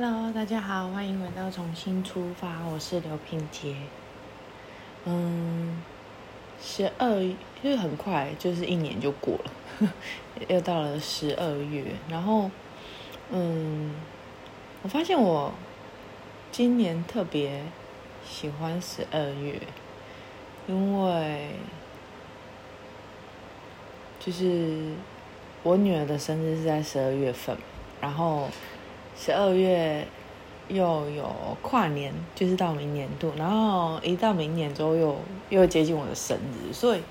[0.00, 3.74] Hello，大家好，欢迎回到重新出发，我是刘品杰。
[5.04, 5.82] 嗯，
[6.62, 7.20] 十二
[7.60, 9.92] 就是很快，就是一年就过了，
[10.46, 11.82] 又到了十二月。
[12.08, 12.48] 然后，
[13.30, 13.92] 嗯，
[14.84, 15.52] 我发现我
[16.52, 17.64] 今年特别
[18.24, 19.60] 喜欢十二月，
[20.68, 21.56] 因为
[24.20, 24.94] 就是
[25.64, 27.58] 我女儿的生日是在十二月份，
[28.00, 28.48] 然后。
[29.20, 30.06] 十二月
[30.68, 31.28] 又有
[31.60, 35.16] 跨年，就是到明年度，然后一到明年之后又
[35.50, 37.02] 又接近我的生日，所以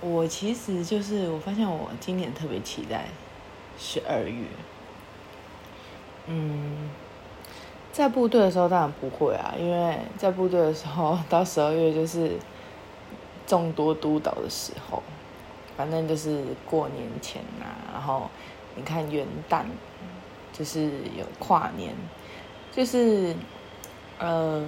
[0.00, 3.04] 我其实就是我发现我今年特别期待
[3.78, 4.44] 十二月。
[6.26, 6.90] 嗯，
[7.92, 12.32] 在部队的时候当然不会啊，因为在部队的时候到十二月就是
[13.46, 15.00] 众多督导的时候，
[15.76, 18.28] 反正就是过年前啊，然后
[18.74, 19.62] 你看元旦。
[20.52, 20.84] 就是
[21.16, 21.94] 有跨年，
[22.72, 23.34] 就是
[24.18, 24.64] 呃，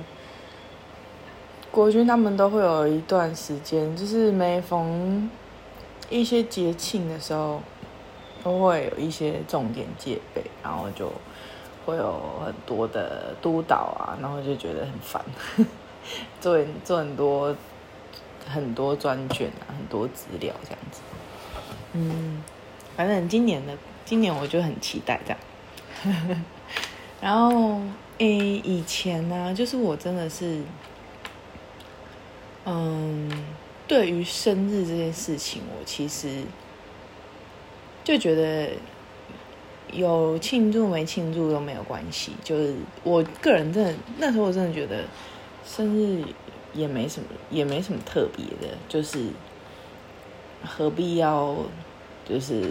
[1.71, 5.31] 国军他们都会有一段时间，就是每逢
[6.09, 7.61] 一些节庆的时候，
[8.43, 11.13] 都会有一些重点戒备，然后就
[11.85, 15.23] 会有很多的督导啊，然后就觉得很烦，
[16.41, 17.57] 做做很多
[18.47, 21.01] 很多专卷啊， 很多资料这样子。
[21.95, 22.43] 嗯，
[22.97, 25.39] 反正今年的今年我就很期待这样。
[27.21, 27.81] 然后，
[28.19, 30.61] 诶，以前呢，就是我真的是，
[32.65, 33.31] 嗯，
[33.87, 36.43] 对于生日这件事情，我其实
[38.03, 38.71] 就觉得
[39.93, 42.33] 有庆祝没庆祝都没有关系。
[42.43, 45.05] 就是我个人真的那时候，我真的觉得
[45.65, 46.25] 生日
[46.75, 49.29] 也没什么，也没什么特别的，就是
[50.65, 51.57] 何必要，
[52.29, 52.63] 就是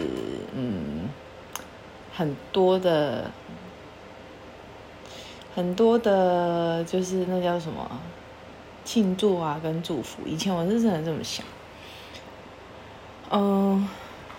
[0.54, 1.08] 嗯。
[2.14, 3.30] 很多的，
[5.54, 7.90] 很多的，就是那叫什么
[8.84, 10.22] 庆祝啊，跟祝福。
[10.26, 11.44] 以前我是真的这么想。
[13.30, 13.88] 嗯，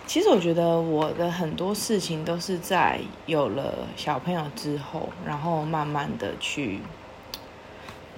[0.06, 6.80] 其实我觉得我的很多事情都是在有了小朋友之后，然后慢慢的去，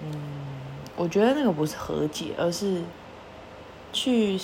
[0.02, 0.12] 嗯，
[0.96, 2.82] 我觉得那个不是和解，而是
[3.90, 4.38] 去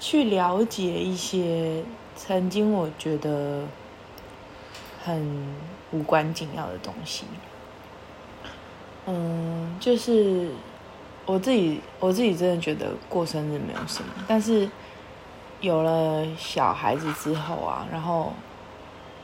[0.00, 1.84] 去了解一些。
[2.22, 3.64] 曾经我觉得
[5.02, 5.48] 很
[5.90, 7.24] 无关紧要的东西，
[9.06, 10.50] 嗯，就是
[11.24, 14.68] 我自己，我自己真的觉得过生日没有什么，但是
[15.62, 18.34] 有了小孩子之后啊，然后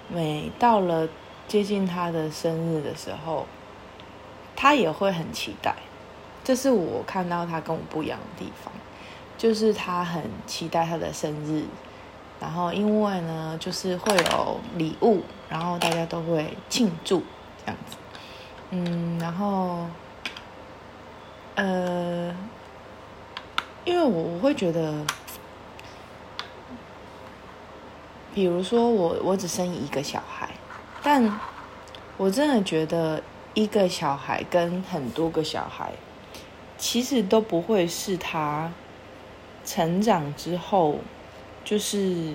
[0.09, 1.07] 每到了
[1.47, 3.47] 接近他的生日的时候，
[4.57, 5.77] 他也会很期待，
[6.43, 8.73] 这是我看到他跟我不一样的地方，
[9.37, 11.65] 就是他很期待他的生日。
[12.39, 17.23] 然后，因为呢，就是会有礼物，然后大家都会庆祝
[17.65, 17.97] 这样子。
[18.71, 19.87] 嗯，然后，
[21.55, 22.35] 呃，
[23.87, 25.05] 因为我我会觉得，
[28.35, 30.51] 比如说我我只生一个小孩，
[31.03, 31.41] 但
[32.19, 33.23] 我真的觉得
[33.55, 35.93] 一个小孩跟很多个小孩，
[36.77, 38.71] 其实都不会是他
[39.65, 40.99] 成长之后。
[41.67, 42.33] 就是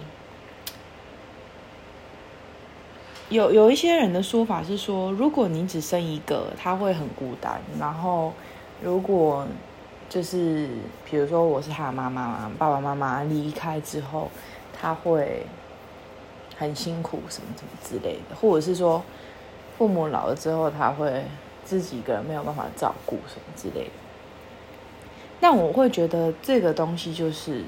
[3.30, 7.62] 有有一些人的说法是说，如果你只生一个，他会很孤单。
[7.80, 8.34] 然后，
[8.84, 9.48] 如果
[10.10, 10.68] 就是
[11.10, 14.30] 比如说我是他的妈妈，爸爸妈妈离开之后，
[14.78, 15.46] 他会
[16.58, 19.02] 很辛苦，什么什么之类的，或者是说
[19.78, 21.24] 父母老了之后，他会
[21.64, 23.92] 自己一个人没有办法照顾什么之类的。
[25.40, 27.64] 那我会觉得这个东西就是。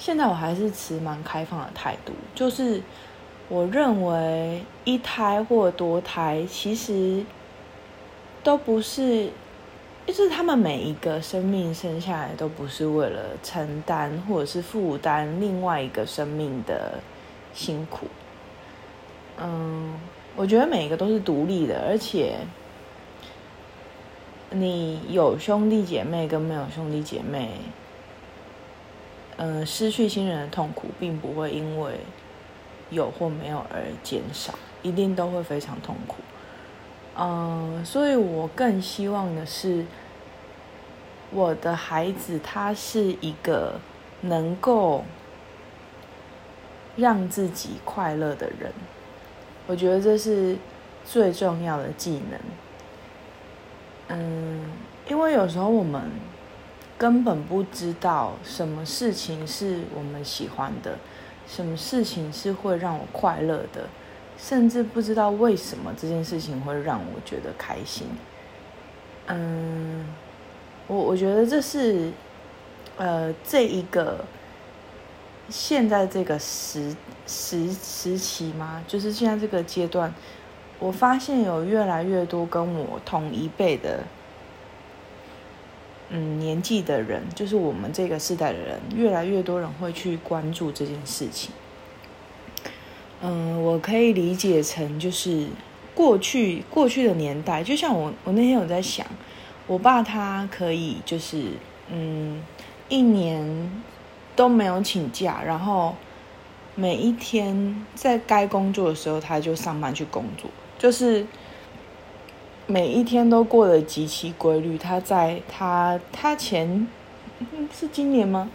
[0.00, 2.80] 现在我还是持蛮开放的态度，就是
[3.50, 7.22] 我认为一胎或多胎其实
[8.42, 9.28] 都不是，
[10.06, 16.98] 就是他们每一个生命生下来都不是为了承担或者是负担另外一个生命的
[17.52, 18.06] 辛苦。
[19.38, 20.00] 嗯，
[20.34, 22.38] 我觉得每一个都是独立的，而且
[24.48, 27.50] 你有兄弟姐妹跟没有兄弟姐妹。
[29.42, 31.98] 嗯，失去亲人的痛苦并不会因为
[32.90, 34.52] 有或没有而减少，
[34.82, 36.16] 一定都会非常痛苦。
[37.16, 39.86] 嗯，所以我更希望的是，
[41.30, 43.80] 我的孩子他是一个
[44.20, 45.04] 能够
[46.96, 48.70] 让自己快乐的人。
[49.66, 50.54] 我觉得这是
[51.06, 52.38] 最重要的技能。
[54.08, 54.70] 嗯，
[55.08, 56.02] 因为有时候我们。
[57.00, 60.98] 根本不知道什么事情是我们喜欢的，
[61.48, 63.88] 什么事情是会让我快乐的，
[64.36, 68.06] 甚至不知道为什么这件事情会让我觉得开心。
[69.28, 70.04] 嗯，
[70.88, 72.12] 我我觉得这是，
[72.98, 74.22] 呃，这一个
[75.48, 76.94] 现在这个时
[77.26, 80.12] 时时期吗，就是现在这个阶段，
[80.78, 84.00] 我发现有越来越多跟我同一辈的。
[86.12, 91.52] 嗯，年纪的人，就是我们这个时代的人，越来越多人会去关注这件事情。
[93.22, 95.46] 嗯，我可以理解成就是
[95.94, 99.06] 过去过去的年代，就像我我那天有在想，
[99.68, 101.44] 我爸他可以就是
[101.92, 102.42] 嗯
[102.88, 103.70] 一年
[104.34, 105.94] 都没有请假，然后
[106.74, 111.24] 每一天在该工作的时候他就上班去工作，就是。
[112.70, 114.78] 每一天都过得极其规律。
[114.78, 116.86] 他在他他前
[117.72, 118.48] 是今年吗？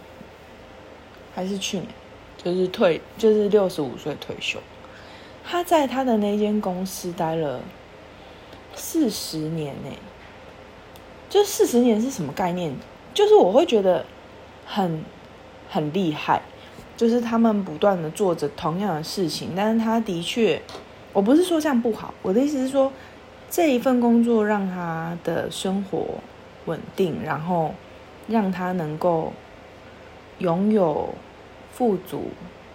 [1.34, 1.86] 还是去年？
[2.42, 4.58] 就是退，就是六十五岁退休。
[5.44, 7.60] 他在他的那间公司待了
[8.74, 9.90] 四十年呢。
[11.28, 12.74] 就四十年是什么概念？
[13.12, 14.06] 就是我会觉得
[14.64, 15.04] 很
[15.68, 16.40] 很厉害。
[16.96, 20.62] 就是他们不断的做着同样的事情，但是他的确，
[21.12, 22.14] 我不是说这样不好。
[22.22, 22.90] 我的意思是说。
[23.48, 26.06] 这一份工作让他的生活
[26.66, 27.74] 稳定，然后
[28.26, 29.32] 让他能够
[30.38, 31.14] 拥有
[31.72, 32.30] 富足，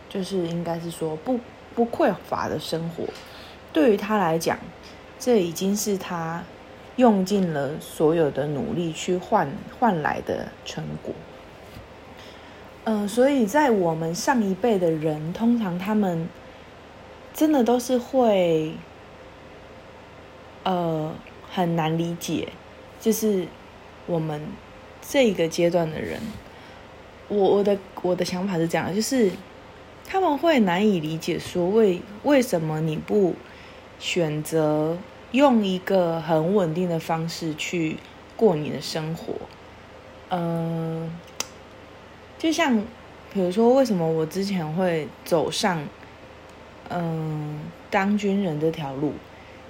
[0.09, 1.39] 就是应该是说不
[1.75, 3.03] 不匮乏的生活。
[3.73, 4.57] 对于他来讲，
[5.19, 6.41] 这已经是他
[6.95, 11.13] 用尽了所有的努力去换换来的成果。
[12.85, 16.27] 嗯，所以在我们上一辈的人，通常他们
[17.33, 18.73] 真的都是会。
[20.63, 21.13] 呃，
[21.51, 22.49] 很难理解，
[22.99, 23.47] 就是
[24.05, 24.41] 我们
[25.01, 26.19] 这个阶段的人，
[27.27, 29.31] 我我的我的想法是这样，就是
[30.07, 33.33] 他们会难以理解，说为为什么你不
[33.99, 34.97] 选择
[35.31, 37.97] 用一个很稳定的方式去
[38.37, 39.33] 过你的生活？
[40.29, 41.09] 嗯，
[42.37, 42.77] 就像
[43.33, 45.81] 比如说，为什么我之前会走上
[46.89, 47.59] 嗯
[47.89, 49.13] 当军人这条路？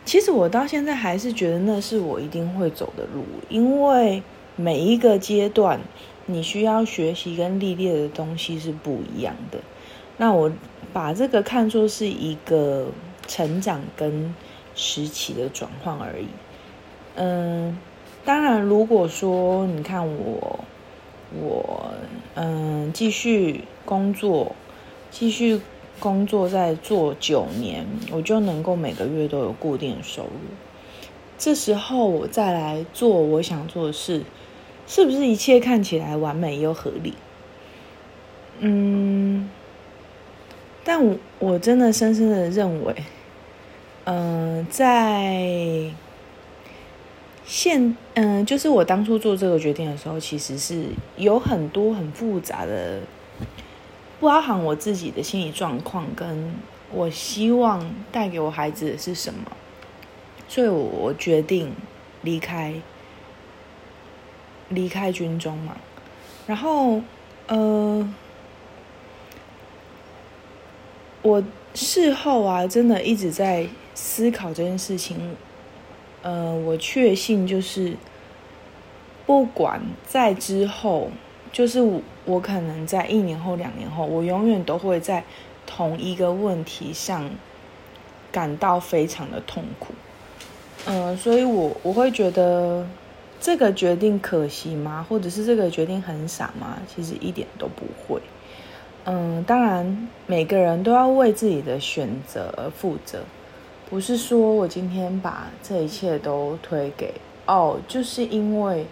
[0.04, 4.24] 其实我到现在还是觉得那是我一定会走的路，因为
[4.56, 5.80] 每一个阶段
[6.26, 9.60] 你需要学习跟历练的东西是不一样的。
[10.18, 10.52] 那我
[10.92, 12.88] 把这个看作是一个
[13.28, 14.34] 成长跟
[14.76, 16.28] 时期的转换而已。
[17.16, 17.78] 嗯，
[18.26, 20.60] 当然，如果说你看我，
[21.40, 21.92] 我
[22.36, 24.56] 嗯继续工作，
[25.12, 25.62] 继续。
[26.02, 30.30] 工作在做九年，我就能够每个月都有固定收入。
[31.38, 34.24] 这时候我再来做我想做的事，
[34.88, 37.14] 是不是一切看起来完美又合理？
[38.60, 39.48] 嗯，
[40.84, 42.96] 但我我真的深深的认为，
[44.06, 45.92] 嗯，在
[47.46, 50.86] 现嗯，就是我当初做这个决定的时候，其实是
[51.18, 53.02] 有很多很复杂的。
[54.22, 56.54] 包含我自己的心理状况，跟
[56.92, 59.52] 我希望带给我孩子的是什么，
[60.48, 61.74] 所以我决定
[62.22, 62.76] 离开，
[64.70, 65.76] 离开军中嘛。
[66.46, 67.02] 然后，
[67.48, 68.08] 呃，
[71.24, 75.36] 我事后啊，真的一直在思考这件事情。
[76.22, 77.98] 呃，我确信就是，
[79.26, 81.10] 不管在之后。
[81.52, 85.22] 就是我，我可能在一年后、两年后，我永远都会在
[85.68, 87.30] 同一个问题上
[88.32, 89.94] 感到非常的痛苦。
[90.86, 92.88] 嗯，所以我我会觉得
[93.42, 95.06] 这个决定可惜吗？
[95.10, 96.78] 或者是这个决定很傻吗？
[96.88, 98.22] 其实一点都不会。
[99.04, 103.20] 嗯，当然每个人都要为自己的选择而负责，
[103.90, 107.14] 不是说我今天把这一切都推给
[107.46, 108.86] 哦，就是因为。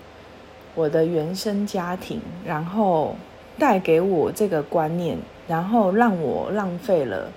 [0.75, 3.15] 我的原生家庭，然后
[3.57, 7.29] 带给我这个观念，然后让我浪费了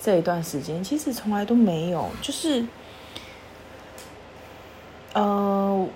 [0.00, 0.82] 这一段时间。
[0.82, 2.64] 其实从来都没有，就是，
[5.12, 5.86] 呃，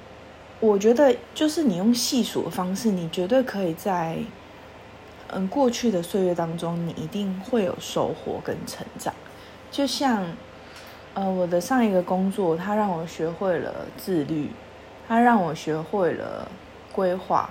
[0.60, 4.18] 我觉得就是你用细数的方式，你绝对可以在
[5.28, 9.12] 嗯过去的岁月当中，你一定会有收获跟成长。
[9.70, 10.24] 就像
[11.14, 14.50] 呃我的上一个工作，它让我学会了自律，
[15.08, 16.48] 它让我学会了。
[16.92, 17.50] 规划，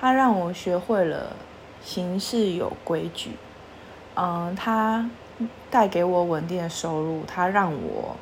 [0.00, 1.34] 它让我学会了
[1.82, 3.30] 行事有规矩。
[4.16, 5.08] 嗯，它
[5.70, 8.16] 带给我稳定的收入，它让我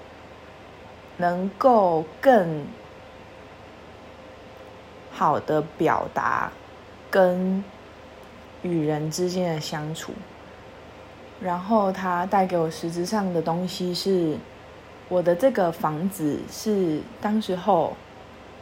[1.16, 2.64] 能够更
[5.12, 6.50] 好的表达
[7.10, 7.62] 跟
[8.62, 10.12] 与人之间的相处。
[11.40, 14.38] 然后它带给我实质上的东西是，
[15.08, 17.94] 我的这个房子是当时候，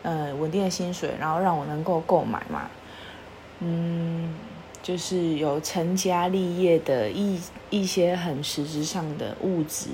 [0.03, 2.69] 呃，稳定的薪水，然后让我能够购买嘛，
[3.61, 4.35] 嗯，
[4.83, 7.41] 就是有成家立业的一
[7.71, 9.89] 一些很实质上的物质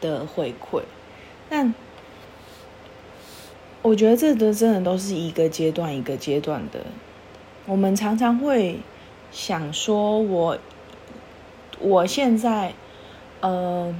[0.00, 0.82] 的回馈，
[1.48, 1.74] 但。
[3.82, 6.80] 我觉得这都真的都是一个阶段一个阶段的。
[7.66, 8.80] 我们常常会
[9.30, 10.56] 想说，我
[11.80, 12.72] 我现在，
[13.42, 13.94] 呃，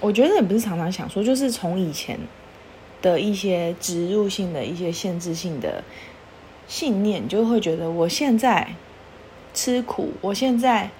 [0.00, 2.18] 我觉得也不是常常想说，就是从以前
[3.02, 5.82] 的一些植入性的一些限制性的
[6.68, 8.74] 信念，就会觉得我现在
[9.54, 10.90] 吃苦，我现在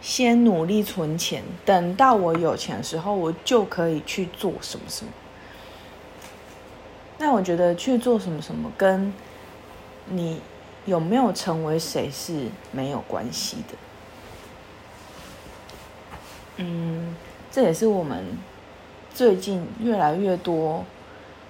[0.00, 5.12] 先努力存钱，等到我有钱的时候，我就可以去做什么什么。
[7.18, 9.12] 那我觉得去做什么什么，跟
[10.06, 10.40] 你
[10.86, 13.76] 有没有成为谁是没有关系的。
[16.56, 17.14] 嗯，
[17.50, 18.24] 这也是我们
[19.14, 20.84] 最近越来越多、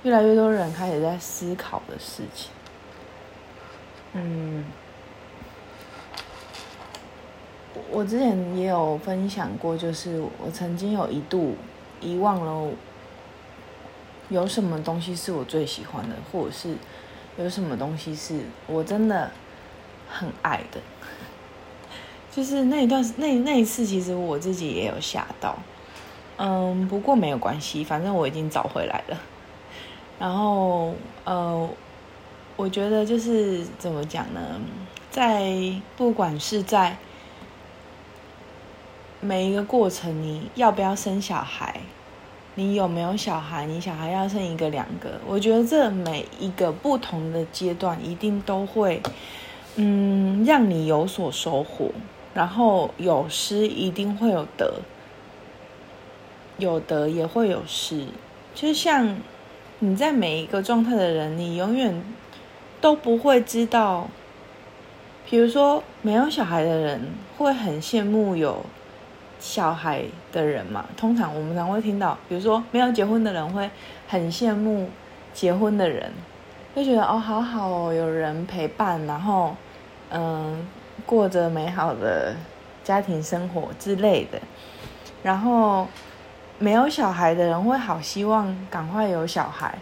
[0.03, 2.51] 越来越多人开始在思考的事情。
[4.15, 4.65] 嗯，
[7.91, 11.57] 我之前也有分享过，就是我曾经有一度
[12.01, 12.73] 遗忘了。
[14.29, 16.75] 有什么东西是我最喜欢的，或者是
[17.37, 19.31] 有什么东西是我真的
[20.09, 20.81] 很爱的？
[22.33, 25.59] 就是那一段那那一次，其实我自己也有吓到。
[26.45, 29.17] 嗯，不过没有关系，反正我已经找回来了。
[30.19, 31.69] 然后呃，
[32.57, 34.41] 我觉得就是怎么讲呢？
[35.09, 35.55] 在
[35.97, 36.97] 不管是在
[39.21, 41.81] 每一个过程，你要不要生小孩？
[42.57, 43.65] 你有没有小孩？
[43.67, 45.21] 你小孩要生一个、两个？
[45.25, 49.01] 我觉得这每一个不同的阶段，一定都会，
[49.77, 51.93] 嗯，让你有所收获。
[52.35, 54.67] 然后有失，一定会有得；
[56.59, 58.07] 有得也会有失。
[58.55, 59.17] 就像
[59.79, 62.03] 你在每一个状态的人，你永远
[62.81, 64.09] 都不会知道。
[65.29, 68.65] 比如说，没有小孩的人会很羡慕有。
[69.45, 73.69] 小孩的人嘛，通常我们常会听到，比如说没有结婚的人会
[74.07, 74.89] 很羡慕
[75.35, 76.13] 结婚的人，
[76.77, 79.57] 就觉得哦，好好哦，有人陪伴，然后
[80.11, 80.65] 嗯，
[81.05, 82.37] 过着美好的
[82.85, 84.39] 家庭生活之类的。
[85.25, 85.89] 然后
[86.63, 89.77] 没有小孩的人会好希望赶快有小孩，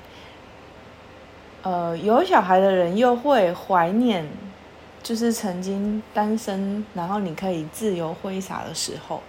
[1.61, 4.27] 呃，有小孩的人又会怀念，
[5.03, 9.23] 就是曾经单身，然后你可以自由挥洒的时候。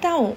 [0.00, 0.34] 但我，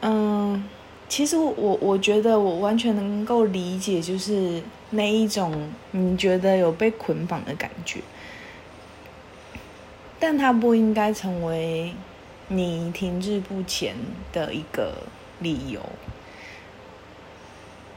[0.00, 0.64] 嗯，
[1.08, 8.00] 其实我我觉得我完全能够理解，就是那一种你觉得有被捆绑的感觉，
[10.18, 11.94] 但它不应该成为
[12.48, 13.94] 你停滞不前
[14.32, 14.98] 的一个
[15.40, 15.80] 理由。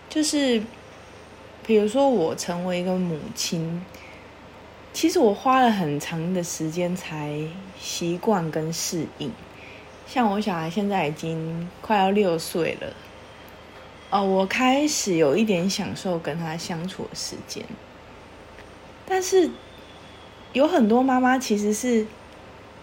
[0.10, 0.62] 就是，
[1.66, 3.84] 比如说我成为一个母亲，
[4.94, 7.39] 其实我花了很长的时间才
[7.80, 9.32] 习惯跟适应。
[10.08, 12.94] 像我小孩现在已经快要六岁了，
[14.10, 17.66] 哦，我开始有一点享受跟他相处的时间，
[19.06, 19.50] 但是
[20.54, 22.08] 有很多妈妈其实是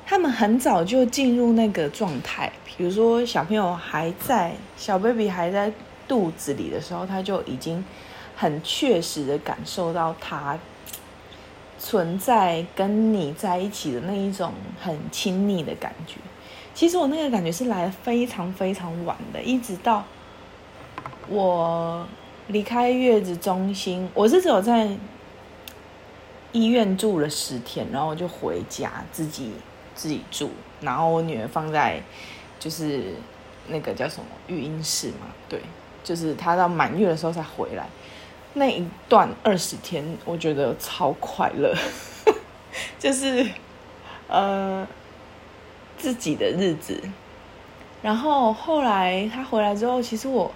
[0.07, 5.73] 他们很早就进入那个状态，比如说小朋友还在小 baby 还在
[6.07, 7.83] 肚子里的时候，他就已经
[8.37, 10.59] 很确实的感受到他
[11.79, 16.17] 存在跟你在一起的那一种很亲密的感觉。
[16.75, 20.05] 其实我那个感觉是来非常非常晚的，一直到
[21.29, 22.07] 我
[22.49, 24.89] 离开月子中心，我是只有在
[26.53, 29.53] 医院住了十天，然后我就回家自己
[29.95, 32.01] 自己住，然后我女儿放在
[32.59, 33.15] 就是
[33.69, 35.61] 那个叫什么育婴室嘛，对，
[36.03, 37.87] 就是她到满月的时候才回来，
[38.55, 41.75] 那一段二十天我觉得超快乐，
[42.99, 43.47] 就是
[44.29, 44.87] 呃。
[45.97, 47.01] 自己的日子，
[48.03, 50.53] 然后后来他回来之后，其实我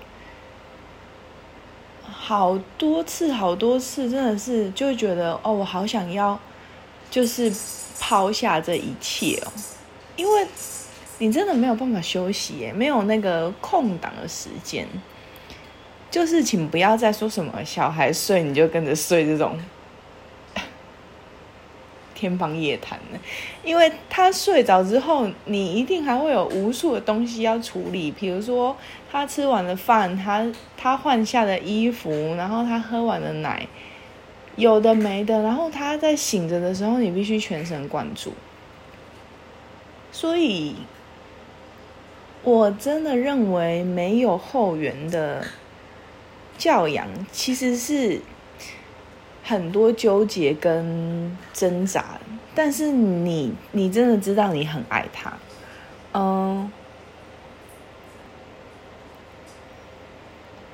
[2.03, 6.39] 好多次、好多次，真的是就会觉得哦，我好想要，
[7.11, 7.53] 就是
[7.99, 9.53] 抛下这一切哦，
[10.17, 10.47] 因为
[11.19, 14.87] 你真的没有办法休息耶，没有那个空档的时间，
[16.11, 19.59] 就是请不要再说什么小孩睡你就跟着睡这种。
[22.15, 23.19] 天方夜谭的，
[23.63, 28.77] 因为他睡着之后，你一定还会有无数的东西要处理，比如说
[29.09, 30.45] 他吃完了饭，他
[30.77, 33.65] 他换下的衣服，然后他喝完了奶，
[34.59, 38.33] 有的没的，然后他在醒着的时候，你必须全神贯注。
[40.11, 40.75] 所以，
[42.43, 45.47] 我真的认为没有后援的
[46.59, 48.21] 教养，其实是
[49.45, 52.19] 很多纠结跟挣扎。
[52.55, 55.39] 但是你，你真的知道你很爱他，
[56.13, 56.71] 嗯。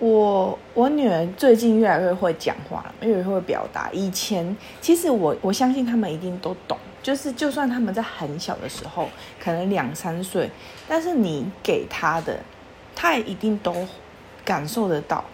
[0.04, 3.88] 我我女儿最近越来越会讲话，越来越会表达。
[3.90, 9.08] 以前其实我我相信他们一定都懂，就是就算他们在很小的时候，
[9.42, 10.50] 可能两三岁，
[10.86, 12.38] 但是你给他的，
[12.94, 13.74] 他也一定都
[14.44, 15.24] 感受得到，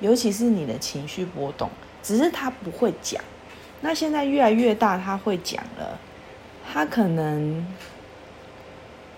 [0.00, 1.70] 尤其是你的情绪波动，
[2.02, 3.24] 只是他不会讲。
[3.80, 5.98] 那现在越来越大，他会讲了，
[6.70, 7.66] 他可能，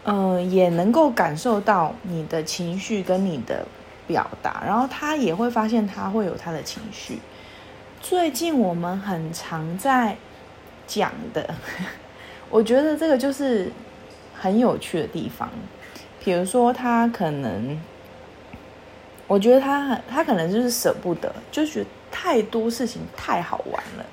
[0.04, 3.66] 嗯，也能够感受到你的情绪跟你的。
[4.10, 7.20] 表达，然后他也会发现他会有他的情绪。
[8.00, 10.16] 最近我们很常在
[10.84, 11.54] 讲的，
[12.50, 13.70] 我觉得这个就是
[14.36, 15.48] 很有趣的地方。
[16.18, 17.80] 比如说，他可能，
[19.28, 24.04] 我觉得他很，他可能就是舍不得，就觉得太多事情太好玩了。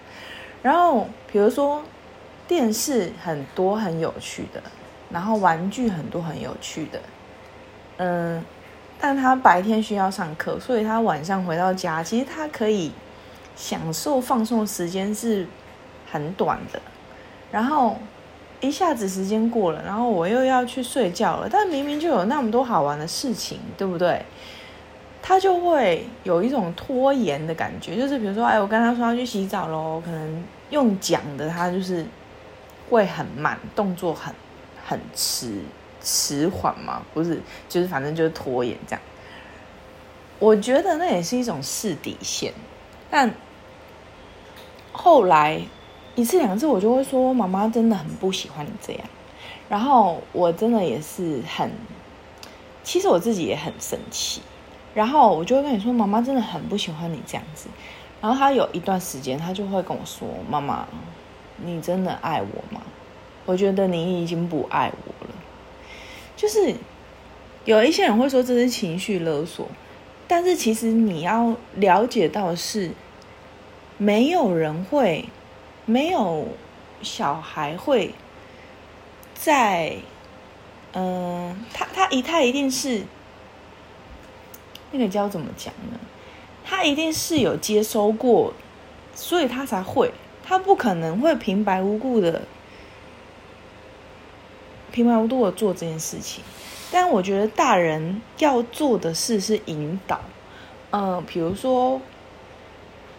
[0.61, 1.81] 然后，比如说
[2.47, 4.61] 电视很多很有趣的，
[5.09, 7.01] 然后玩具很多很有趣的，
[7.97, 8.45] 嗯。
[8.99, 12.91] 但他白天需要上课，所以他晚上回到家，其实他可以
[13.55, 15.47] 享受放松时间是
[16.11, 16.81] 很短的。
[17.51, 17.97] 然后
[18.59, 21.47] 一下子时间过了，然后我又要去睡觉了。
[21.49, 24.21] 但明明就有那么多好玩的事情，对不对？
[25.21, 32.05] 他就会有一种拖延的感觉，就是比如说，哎，我跟他说要去洗澡喽，可能用讲的，他就是
[32.89, 34.33] 会很慢，动作很
[34.85, 35.61] 很迟。
[36.09, 39.01] 迟缓吗，不是，就是反正就是拖延这样。
[40.39, 42.53] 我觉得那也是一种试底线，
[43.09, 43.33] 但
[44.93, 45.61] 后来
[46.15, 49.01] 一次两次，我就会说妈妈真的很不喜欢你这样。
[49.67, 51.69] 然后我真的也是很，
[52.85, 54.41] 其实我自己也很生气。
[54.93, 57.67] 然后我就会跟你说，妈妈真的很不喜欢你这样子。
[58.21, 60.87] 然后他有一段时间，他就会跟我说：“妈妈，
[61.57, 62.81] 你真的爱我吗？
[63.45, 65.33] 我觉得你已经不爱我了。”
[66.37, 66.73] 就是
[67.65, 69.67] 有一些人会说这是情绪勒索，
[70.27, 72.91] 但是其实你要了解到是，
[73.97, 75.27] 没有人会，
[75.85, 76.47] 没有
[77.01, 78.13] 小孩会
[79.33, 79.97] 在，
[80.93, 83.01] 嗯，他他一他一定是
[84.91, 85.99] 那个叫怎么讲呢？
[86.63, 88.53] 他一定是有接收过，
[89.15, 90.11] 所以他才会，
[90.43, 92.43] 他不可能会平白无故的。
[94.91, 96.43] 平白无故的做这件事情，
[96.91, 100.19] 但我觉得大人要做的事是引导。
[100.89, 102.01] 呃，比如说，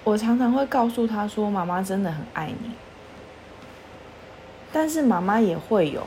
[0.03, 2.71] 我常常会告诉他说：“妈妈真的很爱你。”
[4.73, 6.05] 但是妈妈也会有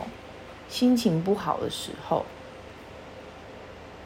[0.67, 2.26] 心情不好的时候。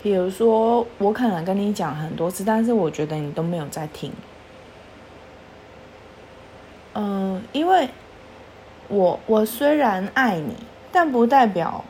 [0.04, 4.12] 比如说，我可能跟你讲很多次，但是我觉得你都没有在听。
[6.94, 7.90] 嗯，因为
[8.88, 10.56] 我我虽然爱你。
[10.96, 11.84] 但不代表，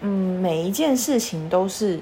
[0.00, 2.00] 嗯，每一件事情都是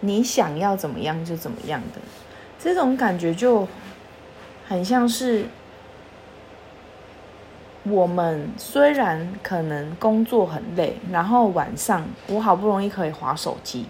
[0.00, 2.00] 你想要怎么样就怎么样的，
[2.62, 3.66] 这种感觉就
[4.68, 5.46] 很像是
[7.84, 13.86] 我们虽然可能工作很累，然后晚上我好不容易可以划手机，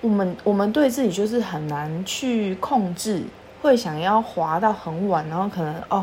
[0.00, 3.24] 我们我们对自己就是很难去控制，
[3.60, 6.02] 会想要划到很晚，然后可能哦。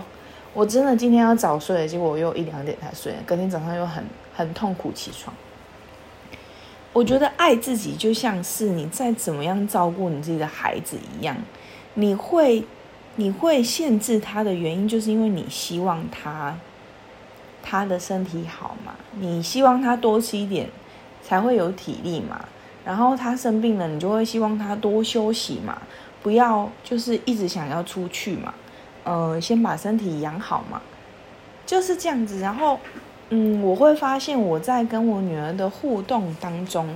[0.54, 4.04] 我真的今天要早睡，结果我又一两点才睡，隔天早上又很
[4.36, 5.34] 很痛苦起床。
[6.92, 11.38] 我觉得爱自己就像是你再怎么样照顾你自己的孩子一样，
[11.94, 12.64] 你会
[13.16, 16.58] 你会限制他的原因，就是因为你希望他
[17.62, 20.68] 他的身体好嘛，你希望他多吃一点
[21.24, 22.44] 才会有体力嘛，
[22.84, 25.80] 然后他生病了，你就会希望他多休息嘛，
[26.24, 28.52] 不要就是一直想要出去嘛。
[29.12, 30.80] 嗯，先把身体养好嘛，
[31.66, 32.40] 就是这样子。
[32.40, 32.80] 然后，
[33.30, 36.96] 嗯，我会发现我在跟我女儿的互动当中，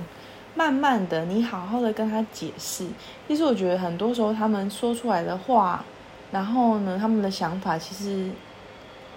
[0.54, 2.86] 慢慢的，你好好的跟她解释。
[3.26, 5.84] 其实我觉得很多时候他们说出来的话，
[6.30, 8.30] 然后呢，他们的想法其实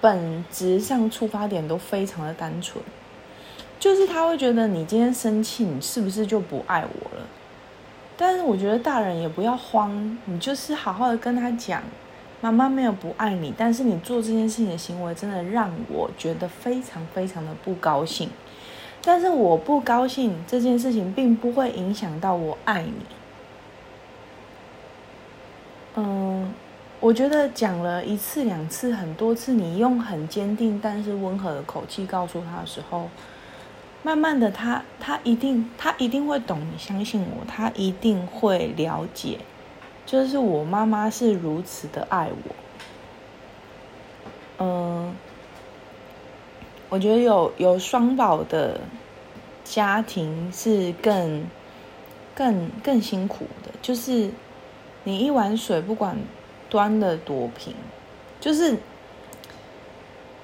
[0.01, 2.83] 本质上出发点都非常的单纯，
[3.79, 7.23] 就是他会觉得你今天生气，你是不是就不爱我了？
[8.17, 11.83] 但是我觉得大人也不要慌，你就是好好的跟他讲。
[12.39, 18.29] 妈妈没有不爱你，但是你做这件事情的行为真的让我觉得非常非常的不高兴。
[19.03, 23.05] 但是我不高兴这件事情并不会影响到我爱你。
[25.95, 26.53] 嗯，
[26.99, 33.09] 我觉得讲了一次、两次、很多次，你用很坚定但是温和的口气告诉他的时候，
[34.03, 39.39] 慢慢的，他他一定他一定会懂，你相信我，他一定会了解，
[40.07, 42.55] 就是我妈妈是如此的爱我。
[44.59, 45.13] 嗯，
[46.89, 48.79] 我觉得有有双宝的
[49.65, 51.45] 家庭是更
[52.33, 54.31] 更更辛苦的，就是
[55.03, 56.17] 你一碗水不管
[56.69, 57.75] 端的多平，
[58.39, 58.77] 就是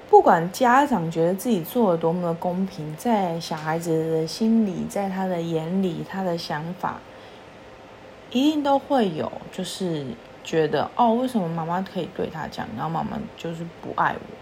[0.10, 7.00] 不管家长觉得自己做的多么的公平，在小孩子的心里，在他的眼里，他的想法
[8.34, 10.06] 一定都会有，就是。
[10.46, 14.36] 觉得哦，为什么妈妈可以对他讲，然后妈妈就是不爱我？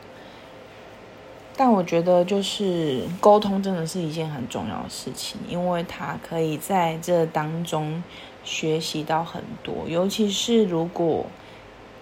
[1.56, 8.04] 但我觉得就是沟通真的是一件很重要的事情，因为他可以在这当中
[8.44, 11.28] 学习到很多，尤其是如果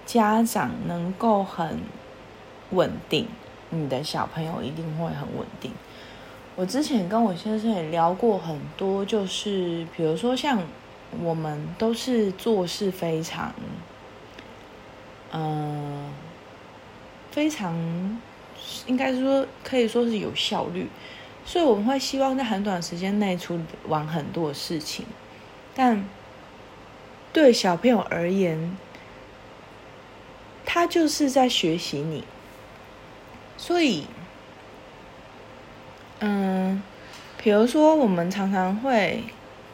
[0.06, 1.82] 家长能够很
[2.69, 3.28] 稳定，
[3.69, 5.73] 你的小朋友一定会很稳定。
[6.56, 10.58] 我之前跟我先生也聊过很多，就是比如说像
[11.21, 13.53] 我们都是做事非常。
[15.31, 16.11] 嗯，
[17.31, 18.19] 非常
[18.87, 20.87] 应该说可以说是有效率，
[21.45, 25.05] 所以我们会希望在很短时间内处理完很多事情。
[25.75, 26.03] 但
[27.31, 28.75] 对小朋友而言，
[30.65, 32.23] 他就是在学习你，
[33.55, 34.05] 所以，
[36.19, 36.81] 嗯，
[37.37, 39.23] 比如说我们常常会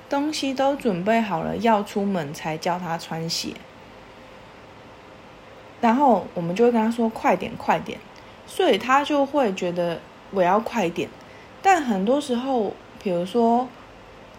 [0.10, 3.50] 东西都准备好了要出门才叫他穿鞋。
[5.82, 8.00] 然后我们就会跟他说：“快点，快点。”
[8.48, 10.00] 所以他就会觉得
[10.32, 11.10] 我要快点。
[11.62, 12.72] 但很多时候，
[13.04, 13.68] 比如说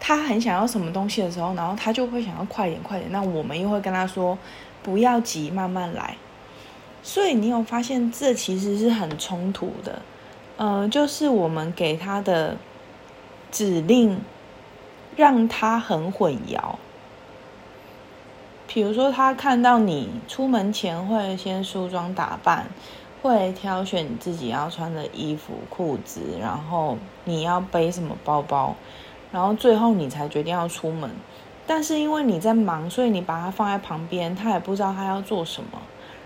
[0.00, 3.10] 他很想要什么东西的时候，然后他就会想要快点，快点。
[3.12, 4.36] 那我们又会跟他说
[4.82, 6.16] ：“不要急，慢慢来。”
[7.02, 10.00] 所以你有发现这其实是很冲突的。
[10.56, 12.56] 呃，就是我们给他的
[13.52, 14.18] 指令
[15.16, 16.76] 让他很混淆。
[18.68, 22.66] 比如说，他看到你出门前会先梳妆打扮，
[23.22, 28.74] 会挑选自己要穿的衣服、裤子，然后你要背什么包包，
[29.32, 31.10] 然后最后你才决定要出门。
[31.66, 35.80] 但是因为你在忙，所以你把它放在旁边，他也不知道他要做什么。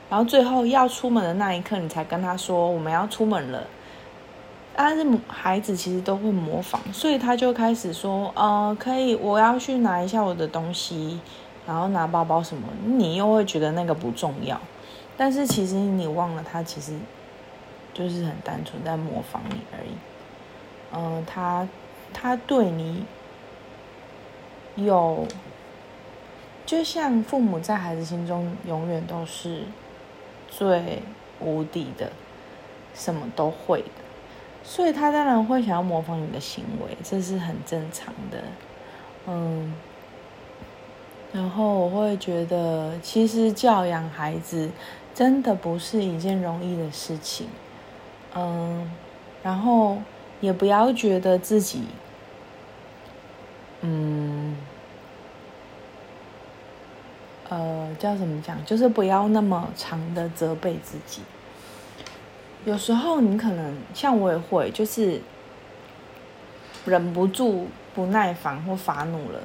[0.09, 3.64] 然后最后要出门的那一刻，你才跟他说我们要出门了。
[4.83, 11.21] 但是孩子其实都会模仿，所以他就开始说：“呃，可以，我要去拿一下我的东西。”
[11.69, 14.59] 然后拿包包什么，你又会觉得那个不重要，
[15.19, 16.95] 但是其实你忘了，他其实
[17.93, 19.90] 就是很单纯在模仿你而已。
[20.95, 21.69] 嗯，他
[22.14, 23.05] 他对你
[24.77, 25.27] 有，
[26.64, 29.64] 就像父母在孩子心中永远都是
[30.49, 31.03] 最
[31.38, 32.11] 无敌的，
[32.95, 34.10] 什么都会的，
[34.62, 38.38] 所以他当然会想要模仿你的行为，这是很正常的。
[39.27, 39.75] 嗯。
[41.33, 44.68] 然后我会觉得，其实教养孩子
[45.14, 47.46] 真的不是一件容易的事情，
[48.35, 48.90] 嗯，
[49.40, 49.99] 然后
[50.40, 51.85] 也不要觉得自己，
[53.83, 54.57] 嗯，
[57.49, 58.64] 呃，叫什么讲？
[58.64, 61.23] 就是不要那么长的责备自己。
[62.64, 65.20] 有时候你可能像我也会，就是
[66.85, 69.40] 忍不住不耐烦或发怒了。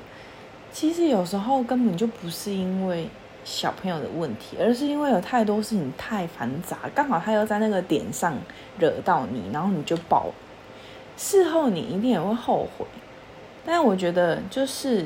[0.72, 3.08] 其实有时候根本就不是因为
[3.46, 8.38] 小朋友的问题，而是因为有太多事情太繁杂，刚好他又在那个点上
[8.78, 10.28] 惹到你，然后你就爆。
[11.16, 12.86] 事后你一定也会后悔，
[13.66, 15.06] 但我觉得就是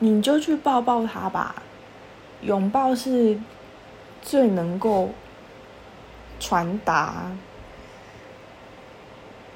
[0.00, 1.62] 你就去抱抱他吧，
[2.42, 3.38] 拥抱是
[4.20, 5.08] 最能够
[6.40, 7.32] 传达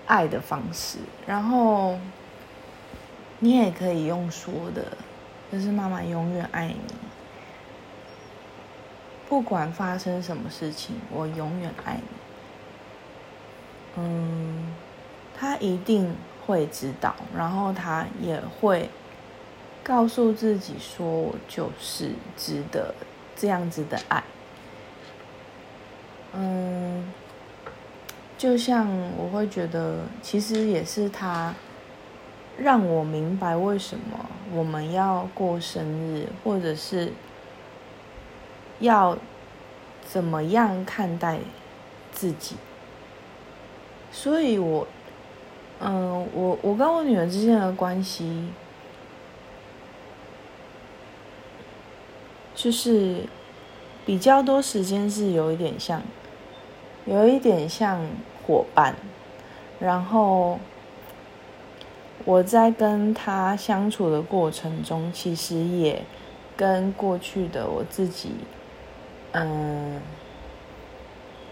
[0.06, 1.98] 爱的方式，然后。
[3.42, 4.84] 你也可以用说的，
[5.50, 6.94] 就是妈妈永远爱你，
[9.26, 12.02] 不管发生什么事情，我永远爱你。
[13.96, 14.74] 嗯，
[15.34, 16.14] 他一定
[16.46, 18.90] 会知道，然后他也会
[19.82, 22.94] 告诉自己说，我就是值得
[23.34, 24.22] 这样子的爱。
[26.34, 27.04] 嗯，
[28.38, 31.54] 就像我会觉得，其实也是他。
[32.58, 37.10] 让我明白为什么我们要过生日，或者是
[38.80, 39.16] 要
[40.04, 41.38] 怎么样看待
[42.12, 42.56] 自己。
[44.12, 44.86] 所以，我，
[45.80, 48.48] 嗯，我我跟我女儿之间的关系，
[52.54, 53.24] 就是
[54.04, 56.02] 比较多时间是有一点像，
[57.04, 58.00] 有一点像
[58.46, 58.94] 伙伴，
[59.78, 60.58] 然后
[62.24, 66.02] 我在跟他相处的过程中，其实也
[66.56, 68.32] 跟过去的我自己，
[69.32, 70.00] 嗯，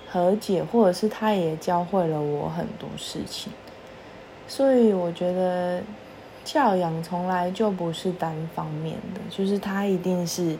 [0.09, 3.53] 和解，或者是他也教会了我很多事情，
[4.47, 5.83] 所以我觉得。
[6.45, 10.57] 教养从来就不是单方面的，就是他一定是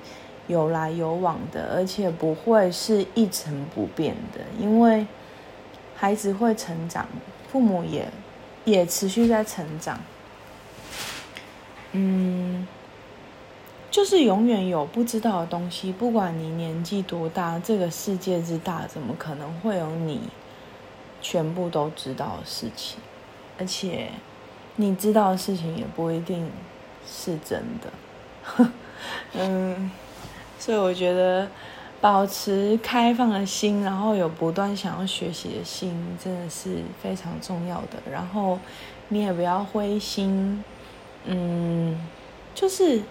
[0.49, 5.07] 有来有往的，而且不会是一成不变的，因为
[5.95, 7.07] 孩子会成长，
[7.53, 8.11] 父母也
[8.65, 10.01] 也持续在成长。
[11.93, 12.67] 嗯，
[13.91, 20.29] 就是永远有不知道的东西，不管你年纪多大，这个世界之大，怎么可能会有你
[21.23, 22.99] 全部都知道的事情？
[23.59, 24.11] 而且。
[24.81, 26.49] 你知道的事情也不一定
[27.05, 28.69] 是真的，
[29.35, 29.91] 嗯，
[30.59, 31.49] 所以我觉得
[32.01, 37.99] 保持开放的心，然后有不断想要学习的心，真的是非常重要的。
[38.11, 38.59] 然后
[39.09, 40.63] 你也不要灰心，
[41.25, 41.99] 嗯，
[42.55, 43.03] 就是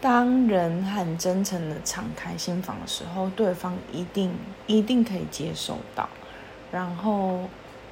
[0.00, 4.32] 当人很真诚的敞开心房的时候，对方一定
[4.66, 6.08] 一定可以接受到，
[6.72, 7.40] 然后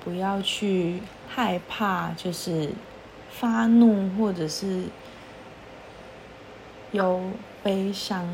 [0.04, 1.00] 不要去。
[1.26, 2.70] 害怕就是
[3.28, 4.84] 发怒，或者是
[6.92, 7.20] 有
[7.64, 8.24] 悲伤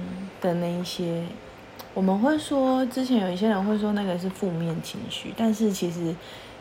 [0.42, 1.24] 的那一些，
[1.94, 6.14] 我们会说，之前有一些人会说那个是负面情绪，但是其实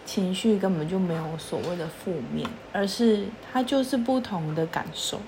[0.05, 5.19] 情绪根本就没有所谓的负面，而是它就是不同的感受，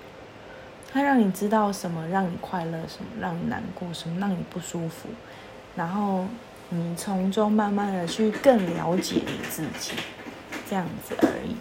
[0.93, 5.10] 它让你知道什么让你快乐，什么让你难过，什么让你不舒服，
[5.75, 6.25] 然后
[6.69, 9.91] 你从中慢慢的去更了解你自己。
[10.69, 11.56] 这样子而已，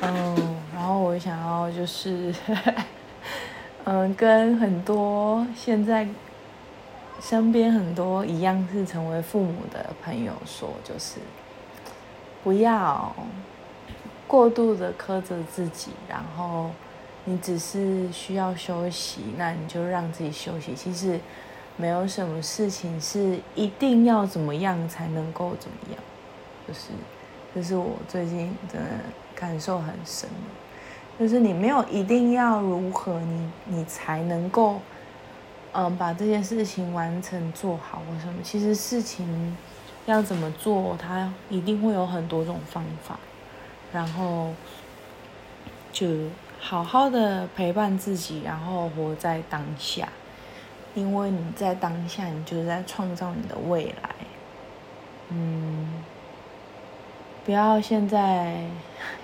[0.00, 2.34] 嗯，然后我想要就是，
[3.84, 6.06] 嗯，跟很多现在
[7.20, 11.18] 身边很多一样是成为父母的朋友说，就是
[12.44, 13.14] 不要
[14.26, 16.70] 过度的苛责自己，然后
[17.24, 20.74] 你只是需要休息，那你就让自己休息。
[20.74, 21.18] 其实
[21.76, 26.02] 没有什么事情是一定要怎么样才能够怎么样，
[26.66, 26.90] 就是。
[27.54, 28.88] 这是我最近真的
[29.34, 30.26] 感受很深，
[31.18, 34.80] 就是你没有一定要如何，你你才能够，
[35.72, 38.34] 嗯，把这件事情完成做好或什么。
[38.42, 39.56] 其实事情
[40.06, 43.18] 要怎么做，它一定会有很多种方法。
[43.92, 44.52] 然后
[45.92, 46.08] 就
[46.58, 50.08] 好好的陪伴自己，然后活在当下，
[50.94, 54.10] 因为你在当下，你就是在创造你的未来。
[55.28, 56.02] 嗯。
[57.44, 58.54] 不要现在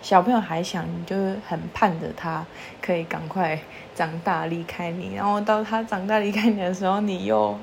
[0.03, 2.45] 小朋友还小，你就很盼着他
[2.83, 3.57] 可以赶快
[3.95, 7.57] 长大离开你，然后到他长大离开你的时候，你又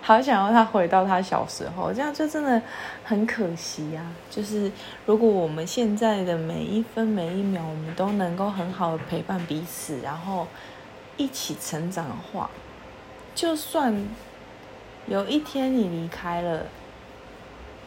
[0.00, 2.62] 好想要他回到他小时候，这样就真的
[3.02, 4.06] 很可惜呀。
[4.30, 4.70] 就是
[5.06, 10.46] 如果我们现在的每一分每一秒，我们都能够很好的陪伴彼此，然后
[11.16, 12.48] 一起成长的话，
[13.34, 14.06] 就算
[15.08, 16.62] 有一天你离开了。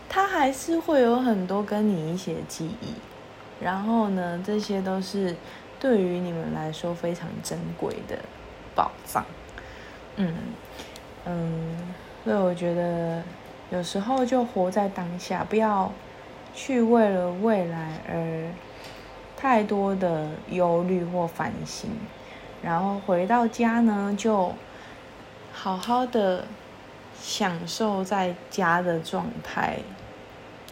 [0.09, 2.93] 他还是会有很多跟你一些记忆，
[3.63, 5.35] 然后呢，这些都是
[5.79, 8.17] 对于你们来说非常珍贵的
[8.75, 9.23] 宝藏。
[10.15, 10.35] 嗯
[11.25, 11.93] 嗯，
[12.23, 13.21] 所以我觉得
[13.69, 15.91] 有时候就活在当下，不要
[16.55, 18.51] 去为了未来而
[19.37, 21.91] 太多的忧虑或烦心，
[22.63, 24.53] 然后回到家呢，就
[25.53, 26.45] 好好的
[27.21, 29.77] 享受在家的状态。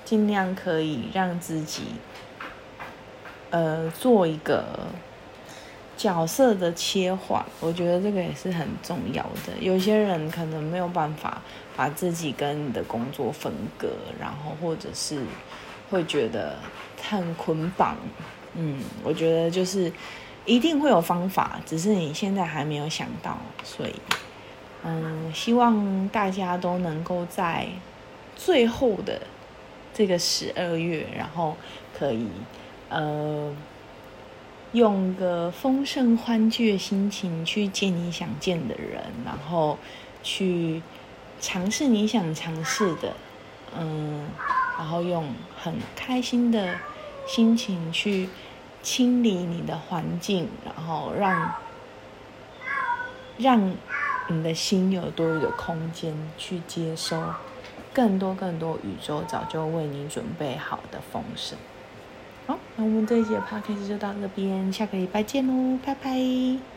[0.07, 1.81] 尽量可以让自己，
[3.49, 4.63] 呃，做一个
[5.97, 9.51] 角色的切换，我觉得这个也是很重要的。
[9.59, 11.41] 有些人可能没有办法
[11.75, 15.21] 把自己跟你的工作分割，然后或者是
[15.91, 16.55] 会觉得
[17.03, 17.97] 很捆绑。
[18.53, 19.91] 嗯，我觉得就是
[20.45, 23.37] 一定会有方法，只是你现在还没有想到。
[23.61, 23.93] 所以，
[24.85, 27.67] 嗯，希望大家都能够在
[28.37, 29.19] 最后的。
[29.97, 31.57] 这个十二月，然后
[31.97, 32.27] 可以，
[32.87, 33.51] 呃，
[34.73, 39.79] 用个丰盛欢聚的心情去见你想见的人，然后
[40.21, 40.83] 去
[41.41, 43.15] 尝试你想尝试的，
[43.75, 44.27] 嗯，
[44.77, 46.75] 然后用很开心的
[47.25, 48.29] 心情去
[48.83, 51.55] 清理你的环境，然后让
[53.39, 53.75] 让
[54.27, 57.19] 你的心有多余的空间去接收。
[57.97, 61.57] 更多更多，宇宙早就为你准备好的丰盛。
[62.45, 66.76] 好，那我们这一节 podcast 就到这边，下个礼拜见喽，拜拜。